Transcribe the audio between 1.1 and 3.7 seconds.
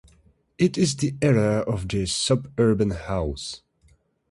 era of the "suburban house".